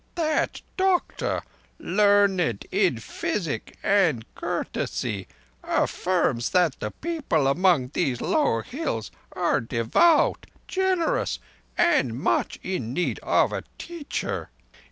"That 0.15 0.63
doctor, 0.77 1.43
learned 1.77 2.65
in 2.71 2.97
physic 2.97 3.77
and 3.83 4.25
courtesy, 4.33 5.27
affirms 5.63 6.49
that 6.49 6.79
the 6.79 6.89
people 6.89 7.47
among 7.47 7.89
these 7.93 8.19
lower 8.19 8.63
hills 8.63 9.11
are 9.33 9.61
devout, 9.61 10.47
generous, 10.67 11.37
and 11.77 12.19
much 12.19 12.59
in 12.63 12.93
need 12.95 13.19
of 13.21 13.53
a 13.53 13.63
teacher. 13.77 14.49